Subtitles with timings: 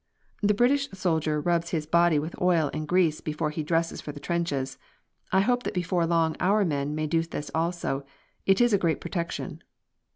[0.41, 4.19] The British soldier rubs his body with oil and grease before he dresses for the
[4.19, 4.79] trenches.
[5.31, 8.03] I hope that before long our men may do this also.
[8.47, 9.61] It is a great protection."